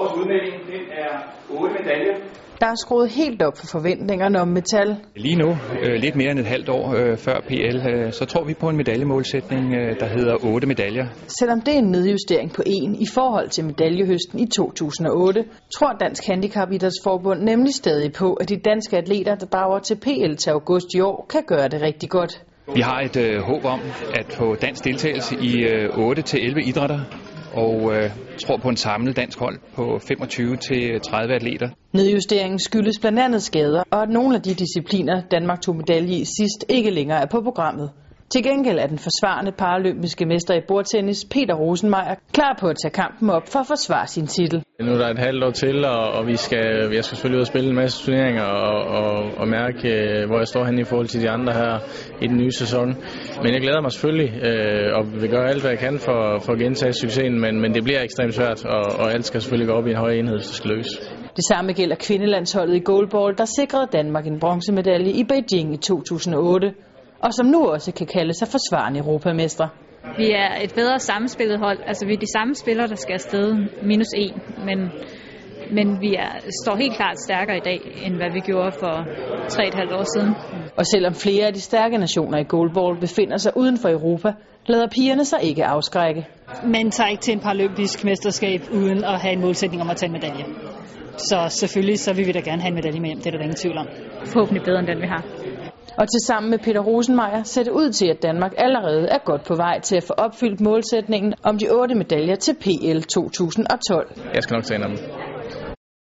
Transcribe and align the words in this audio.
Vores 0.00 0.14
udmelding 0.20 0.54
den 0.72 0.84
er 1.04 1.12
8 1.50 1.74
medaljer. 1.78 2.14
Der 2.60 2.66
er 2.66 2.74
skruet 2.84 3.10
helt 3.10 3.42
op 3.42 3.56
for 3.58 3.66
forventningerne 3.66 4.40
om 4.40 4.48
metal. 4.48 4.96
Lige 5.16 5.36
nu, 5.36 5.50
øh, 5.82 5.94
lidt 6.04 6.16
mere 6.16 6.30
end 6.30 6.38
et 6.38 6.46
halvt 6.46 6.68
år 6.68 6.94
øh, 6.94 7.16
før 7.16 7.40
PL, 7.48 7.76
øh, 7.92 8.12
så 8.12 8.24
tror 8.24 8.44
vi 8.44 8.54
på 8.54 8.68
en 8.68 8.76
medaljemålsætning, 8.76 9.74
øh, 9.74 10.00
der 10.00 10.06
hedder 10.06 10.36
8 10.44 10.66
medaljer. 10.66 11.06
Selvom 11.26 11.60
det 11.60 11.74
er 11.74 11.78
en 11.78 11.90
nedjustering 11.90 12.52
på 12.52 12.62
en 12.66 12.94
i 12.94 13.06
forhold 13.14 13.48
til 13.48 13.64
medaljehøsten 13.64 14.38
i 14.38 14.46
2008, 14.46 15.44
tror 15.76 15.92
Dansk 16.00 16.26
Handicap 16.26 16.72
Idrætsforbund 16.72 17.40
nemlig 17.42 17.74
stadig 17.74 18.12
på, 18.12 18.32
at 18.34 18.48
de 18.48 18.56
danske 18.56 18.96
atleter, 18.96 19.34
der 19.34 19.46
drager 19.46 19.78
til 19.78 19.96
PL 19.96 20.34
til 20.34 20.50
august 20.50 20.86
i 20.94 21.00
år, 21.00 21.26
kan 21.30 21.42
gøre 21.46 21.68
det 21.68 21.80
rigtig 21.82 22.10
godt. 22.10 22.42
Vi 22.74 22.80
har 22.80 23.00
et 23.00 23.16
øh, 23.16 23.40
håb 23.42 23.64
om 23.64 23.80
at 24.20 24.26
få 24.38 24.54
dansk 24.54 24.84
deltagelse 24.84 25.34
i 25.42 25.52
øh, 25.62 25.88
8-11 25.88 26.68
idrætter, 26.68 27.00
og 27.52 27.94
øh, 27.94 28.10
tror 28.38 28.56
på 28.56 28.68
en 28.68 28.76
samlet 28.76 29.16
dansk 29.16 29.38
hold 29.38 29.58
på 29.74 29.96
25-30 29.96 31.32
atleter. 31.32 31.68
Nedjusteringen 31.92 32.58
skyldes 32.58 32.98
blandt 32.98 33.18
andet 33.18 33.42
skader, 33.42 33.82
og 33.90 34.02
at 34.02 34.08
nogle 34.08 34.36
af 34.36 34.42
de 34.42 34.54
discipliner, 34.54 35.22
Danmark 35.30 35.60
tog 35.60 35.76
medalje 35.76 36.16
i 36.16 36.24
sidst, 36.24 36.64
ikke 36.68 36.90
længere 36.90 37.22
er 37.22 37.26
på 37.26 37.40
programmet. 37.42 37.90
Til 38.32 38.42
gengæld 38.42 38.78
er 38.78 38.86
den 38.86 38.98
forsvarende 38.98 39.52
paralympiske 39.52 40.26
mester 40.26 40.54
i 40.54 40.60
bordtennis, 40.68 41.24
Peter 41.24 41.54
Rosenmeier, 41.54 42.14
klar 42.32 42.56
på 42.60 42.66
at 42.68 42.76
tage 42.82 42.92
kampen 42.92 43.30
op 43.30 43.48
for 43.52 43.58
at 43.58 43.66
forsvare 43.66 44.06
sin 44.06 44.26
titel. 44.26 44.62
Nu 44.80 44.92
er 44.92 44.98
der 44.98 45.08
et 45.08 45.18
halvt 45.18 45.44
år 45.44 45.50
til, 45.50 45.84
og, 45.84 46.02
og 46.16 46.26
vi 46.26 46.36
skal, 46.36 46.66
jeg 46.96 47.04
skal 47.04 47.16
selvfølgelig 47.16 47.36
ud 47.36 47.40
og 47.40 47.46
spille 47.46 47.68
en 47.68 47.76
masse 47.76 48.04
turneringer 48.04 48.42
og, 48.42 48.80
og, 48.98 49.12
og 49.40 49.48
mærke, 49.48 49.88
øh, 49.88 50.26
hvor 50.28 50.38
jeg 50.38 50.48
står 50.48 50.64
hen 50.64 50.78
i 50.78 50.84
forhold 50.84 51.06
til 51.06 51.20
de 51.22 51.30
andre 51.30 51.52
her 51.52 51.72
i 52.24 52.26
den 52.26 52.36
nye 52.36 52.52
sæson. 52.52 52.88
Men 53.42 53.50
jeg 53.54 53.60
glæder 53.60 53.80
mig 53.80 53.92
selvfølgelig, 53.92 54.30
øh, 54.48 54.96
og 54.96 55.02
vil 55.20 55.30
gøre 55.30 55.48
alt, 55.48 55.60
hvad 55.60 55.70
jeg 55.70 55.78
kan 55.78 55.98
for, 55.98 56.18
for 56.44 56.52
at 56.52 56.58
gentage 56.58 56.92
succesen, 56.92 57.40
men, 57.40 57.60
men 57.60 57.74
det 57.74 57.82
bliver 57.84 58.02
ekstremt 58.02 58.34
svært, 58.34 58.64
og, 58.64 58.84
og 59.00 59.12
alt 59.12 59.24
skal 59.26 59.40
selvfølgelig 59.40 59.68
gå 59.68 59.74
op 59.78 59.86
i 59.86 59.90
en 59.90 59.96
høj 59.96 60.12
enhed, 60.12 60.36
hvis 60.36 60.46
det 60.46 60.56
skal 60.56 60.70
lykkes. 60.70 60.90
Det 61.36 61.44
samme 61.52 61.72
gælder 61.72 61.96
kvindelandsholdet 62.06 62.76
i 62.76 62.82
goalball, 62.90 63.38
der 63.38 63.44
sikrede 63.44 63.86
Danmark 63.92 64.26
en 64.26 64.40
bronzemedalje 64.40 65.12
i 65.12 65.24
Beijing 65.24 65.74
i 65.74 65.76
2008 65.76 66.74
og 67.22 67.34
som 67.34 67.46
nu 67.46 67.66
også 67.66 67.92
kan 67.92 68.06
kalde 68.06 68.34
sig 68.34 68.48
forsvarende 68.48 69.00
europamestre. 69.00 69.68
Vi 70.18 70.30
er 70.30 70.50
et 70.64 70.72
bedre 70.74 70.98
sammenspillet 70.98 71.58
hold. 71.58 71.78
Altså 71.86 72.06
vi 72.06 72.12
er 72.12 72.18
de 72.18 72.32
samme 72.32 72.54
spillere, 72.54 72.86
der 72.88 72.94
skal 72.94 73.12
afsted 73.12 73.54
minus 73.82 74.12
en, 74.16 74.34
men, 74.64 74.78
men 75.72 76.00
vi 76.00 76.14
er, 76.14 76.32
står 76.64 76.76
helt 76.76 76.96
klart 76.96 77.20
stærkere 77.20 77.56
i 77.56 77.64
dag, 77.64 77.80
end 78.06 78.14
hvad 78.14 78.30
vi 78.32 78.40
gjorde 78.40 78.72
for 78.72 78.94
3,5 79.48 79.94
år 79.98 80.18
siden. 80.18 80.34
Og 80.76 80.86
selvom 80.86 81.14
flere 81.14 81.46
af 81.46 81.52
de 81.54 81.60
stærke 81.60 81.98
nationer 81.98 82.38
i 82.38 82.44
goalball 82.44 83.00
befinder 83.00 83.36
sig 83.36 83.56
uden 83.56 83.78
for 83.78 83.88
Europa, 83.88 84.32
lader 84.66 84.86
pigerne 84.88 85.24
sig 85.24 85.38
ikke 85.42 85.64
afskrække. 85.64 86.26
Man 86.64 86.90
tager 86.90 87.08
ikke 87.08 87.22
til 87.22 87.32
en 87.32 87.40
paralympisk 87.40 88.04
mesterskab 88.04 88.60
uden 88.72 89.04
at 89.04 89.20
have 89.20 89.32
en 89.32 89.40
målsætning 89.40 89.82
om 89.82 89.90
at 89.90 89.96
tage 89.96 90.08
en 90.08 90.12
medalje. 90.12 90.44
Så 91.16 91.46
selvfølgelig 91.48 91.98
så 91.98 92.14
vil 92.14 92.26
vi 92.26 92.32
da 92.32 92.40
gerne 92.40 92.62
have 92.62 92.68
en 92.68 92.74
medalje 92.74 93.00
med 93.00 93.08
hjem, 93.08 93.18
det 93.18 93.26
er 93.26 93.30
der 93.30 93.38
ingen 93.38 93.56
tvivl 93.56 93.78
om. 93.78 93.86
Forhåbentlig 94.24 94.62
bedre 94.62 94.78
end 94.78 94.86
den 94.86 95.00
vi 95.00 95.06
har. 95.06 95.39
Og 96.00 96.06
til 96.08 96.20
sammen 96.26 96.50
med 96.50 96.58
Peter 96.58 96.80
Rosenmeier 96.80 97.42
ser 97.42 97.62
det 97.62 97.70
ud 97.70 97.92
til, 97.92 98.06
at 98.06 98.22
Danmark 98.22 98.52
allerede 98.56 99.08
er 99.08 99.18
godt 99.18 99.42
på 99.44 99.54
vej 99.54 99.80
til 99.80 99.96
at 99.96 100.04
få 100.04 100.12
opfyldt 100.12 100.60
målsætningen 100.60 101.34
om 101.42 101.58
de 101.58 101.66
otte 101.70 101.94
medaljer 101.94 102.34
til 102.34 102.54
PL 102.54 103.00
2012. 103.00 104.12
Jeg 104.34 104.42
skal 104.42 104.54
nok 104.54 104.64
tage 104.64 104.78
en 104.78 104.82
af 104.82 104.88
dem. 104.88 105.29